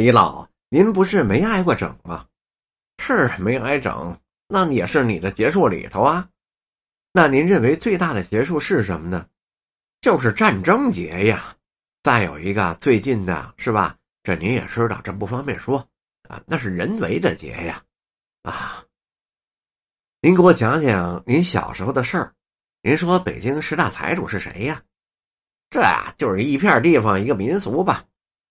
[0.00, 2.26] 李老，您不是没挨过整吗？
[2.96, 6.26] 是没挨整，那也是你的劫数里头啊。
[7.12, 9.26] 那您认为最大的劫数是什么呢？
[10.00, 11.54] 就是战争劫呀。
[12.02, 13.94] 再有一个最近的是吧？
[14.22, 15.86] 这您也知道，这不方便说
[16.30, 16.42] 啊。
[16.46, 17.82] 那是人为的劫呀，
[18.40, 18.82] 啊。
[20.22, 22.34] 您给我讲讲您小时候的事儿。
[22.80, 24.82] 您说北京十大财主是谁呀？
[25.68, 28.02] 这啊，就是一片地方一个民俗吧。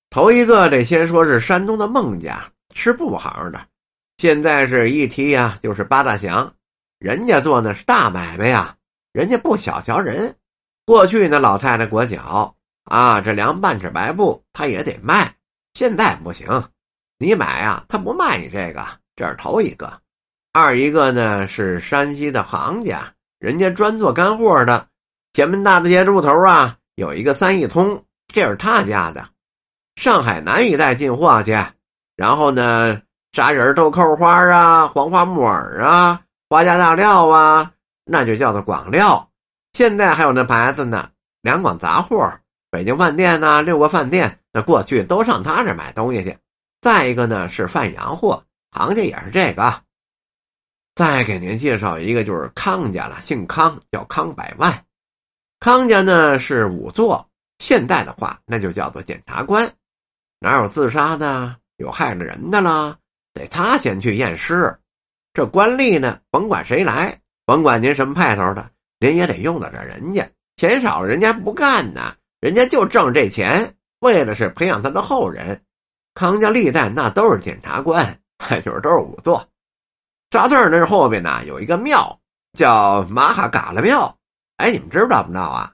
[0.09, 3.61] 头一个得先说是山东的孟家，是布行的。
[4.17, 6.51] 现在是一提呀，就是八大祥，
[6.97, 8.75] 人家做的是大买卖呀，
[9.13, 10.35] 人家不小瞧人。
[10.83, 15.31] 过去那老太太裹脚啊，这量半尺白布，他也得卖。
[15.75, 16.47] 现在不行，
[17.19, 18.83] 你买啊，他不卖你这个。
[19.15, 19.93] 这是头一个。
[20.51, 23.13] 二一个呢是山西的行家。
[23.37, 24.87] 人家专做干货的，
[25.33, 29.23] 前门大街路头啊，有一个三义通，这是他家的。
[29.99, 31.51] 上海南一带进货去，
[32.15, 33.01] 然后呢，
[33.33, 37.69] 砂仁、豆蔻花啊，黄花木耳啊，花家大料啊，
[38.05, 39.29] 那就叫做广料。
[39.73, 41.09] 现在还有那牌子呢，
[41.41, 42.31] 两广杂货。
[42.71, 46.37] 北京饭店呐，六个饭店，那过去都上他这买东西去。
[46.79, 49.81] 再一个呢，是贩洋货，行家也是这个。
[50.95, 54.85] 再给您介绍一个，就是康家了，姓康，叫康百万。
[55.59, 59.69] 康家呢是仵作，现代的话那就叫做检察官。
[60.39, 62.97] 哪有自杀的，有害了人的了，
[63.33, 64.73] 得他先去验尸。
[65.33, 70.27] 这官吏呢，甭管谁来，甭管您什么派头的，您也得用得着人家。
[70.55, 75.61] 钱少，人家不干呢，人家就挣这钱，为的是培养他的后人。
[76.15, 78.19] 康家历代那都是检察官，
[78.63, 79.47] 就是都是仵作。
[80.29, 82.17] 扎字那后边呢有一个庙，
[82.53, 84.13] 叫马哈嘎拉庙。
[84.57, 85.71] 哎，你们知道不知道啊？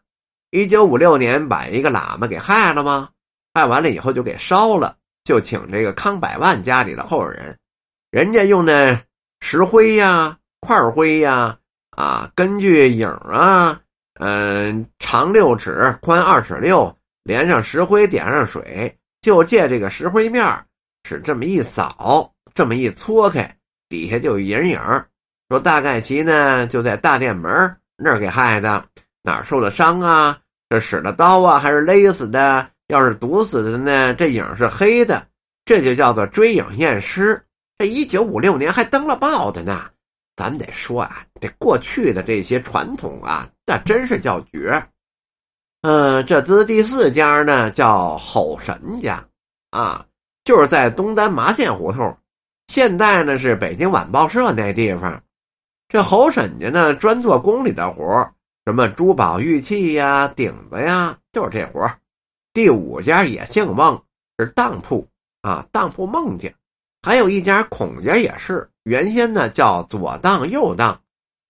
[0.52, 3.10] 一九五六年把一个喇嘛给害了吗？
[3.56, 7.58] 害完了以后就给烧了，就请这个康百万家里的后人，
[8.12, 9.02] 人家用那
[9.40, 11.58] 石灰呀、块灰呀，
[11.92, 13.80] 啊，根据影啊，
[14.20, 16.94] 嗯，长六尺，宽二尺六，
[17.24, 20.46] 连上石灰，点上水，就借这个石灰面
[21.08, 23.50] 是这么一扫，这么一搓开。
[23.88, 24.78] 底下就有人影
[25.48, 28.84] 说大概其呢就在大殿门那儿给害的，
[29.24, 30.38] 哪儿受了伤啊？
[30.68, 32.70] 这使了刀啊，还是勒死的？
[32.88, 34.14] 要是毒死的呢？
[34.14, 35.26] 这影是黑的，
[35.66, 37.42] 这就叫做追影验尸。
[37.78, 39.90] 这一九五六年还登了报的呢。
[40.36, 44.84] 咱得说啊，这过去的这些传统啊，那真是叫绝。
[45.82, 49.26] 嗯，这资第四家呢叫吼神家，
[49.72, 50.06] 啊，
[50.44, 52.18] 就是在东单麻线胡同。
[52.68, 55.24] 现在呢是北京晚报社那地方，
[55.88, 58.04] 这侯婶家呢专做宫里的活
[58.66, 61.90] 什么珠宝玉器呀、顶子呀，就是这活
[62.56, 64.02] 第五家也姓孟，
[64.40, 65.06] 是当铺
[65.42, 66.50] 啊，当铺孟家。
[67.02, 70.98] 还有一家孔家也是，原先呢叫左当右当，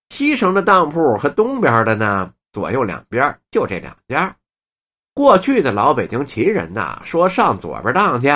[0.09, 4.35] 西城的当铺和东边的呢左右两边就这两家。
[5.13, 8.27] 过去的老北京旗人呐，说上左边当去，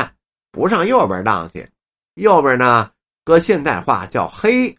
[0.52, 1.68] 不上右边当去。
[2.14, 2.92] 右边呢，
[3.26, 4.78] 搁现代化叫黑。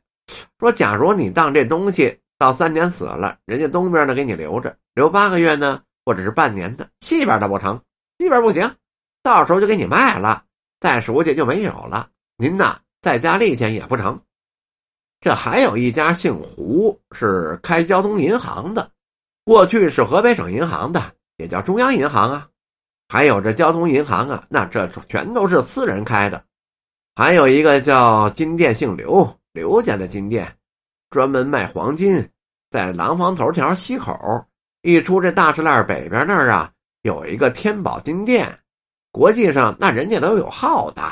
[0.60, 6.88] 说，假如你当这东西到三年死了，人家东边呢给你留着，留八个月呢，或者是半年的。
[7.00, 7.80] 西边的不成，
[8.18, 8.70] 西边不行，
[9.22, 10.44] 到时候就给你卖了，
[10.80, 12.08] 再赎去就没有了。
[12.36, 14.20] 您呐，再加利钱也不成。
[15.20, 18.90] 这还有一家姓胡，是开交通银行的，
[19.44, 22.48] 过去是河北省银行的，也叫中央银行啊。
[23.08, 26.42] 还有这交通银行啊，那这全都是私人开的。
[27.14, 30.56] 还有一个叫金店，姓刘，刘家的金店，
[31.10, 32.26] 专门卖黄金，
[32.70, 34.16] 在廊坊头条西口
[34.82, 36.70] 一出这大石栏北边那儿啊，
[37.02, 38.48] 有一个天宝金店，
[39.12, 41.02] 国际上那人家都有号的。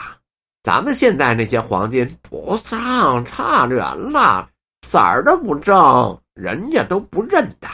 [0.62, 4.48] 咱们现在那些黄金不上，差远了，
[4.86, 7.68] 色儿都不正，人家都不认的。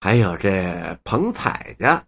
[0.00, 2.02] 还有这彭彩家，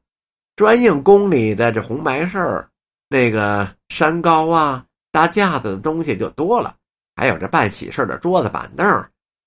[0.57, 2.69] 专应宫里的这红白事儿，
[3.09, 4.85] 那个山高啊。
[5.11, 6.77] 搭架子的东西就多了，
[7.17, 8.87] 还有这办喜事的桌子板凳，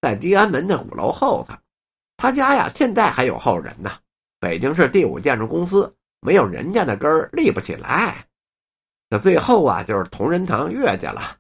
[0.02, 1.56] 在地安门的鼓楼后头。
[2.22, 3.94] 他家呀，现在还有后人呢。
[4.40, 8.24] 北京市第五建筑公司没有人家的根儿立不起来。
[9.10, 11.36] 那最后啊，就是同仁堂岳家了。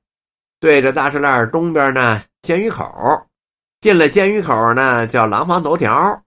[0.59, 2.83] 对着大石栏东边呢，鲜鱼口，
[3.79, 6.19] 进了鲜鱼口呢，叫廊坊头条。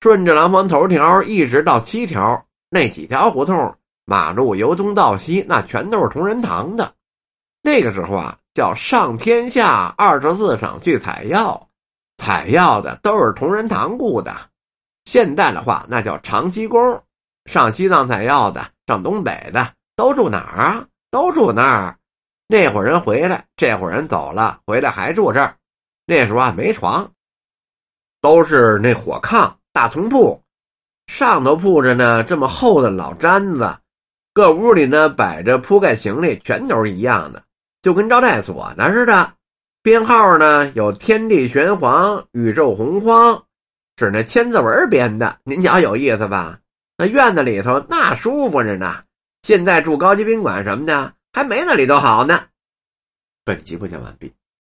[0.00, 3.76] 顺着廊坊头条一直到七条那几条胡同，
[4.06, 6.92] 马路由东到西，那全都是同仁堂的。
[7.62, 11.67] 那个时候啊，叫上天下二十四省去采药，
[12.18, 14.36] 采药的都是同仁堂雇的。
[15.06, 17.02] 现代的话，那叫长西工。
[17.46, 20.86] 上西藏采药的，上东北的，都住哪儿啊？
[21.10, 21.96] 都住那儿。
[22.46, 25.54] 那伙人回来，这伙人走了，回来还住这儿。
[26.04, 27.10] 那时候啊，没床，
[28.20, 30.42] 都是那火炕大铜铺，
[31.06, 33.78] 上头铺着呢这么厚的老毡子，
[34.34, 37.42] 各屋里呢摆着铺盖行李，全都是一样的，
[37.80, 39.32] 就跟招待所那似的。
[39.88, 43.44] 编号呢有天地玄黄，宇宙洪荒，
[43.96, 45.38] 是那千字文编的。
[45.44, 46.58] 您瞧有意思吧？
[46.98, 49.04] 那院子里头那舒服着呢。
[49.40, 52.42] 现在住高级宾馆什么的，还没那里头好呢。
[53.46, 54.30] 本集播讲完毕。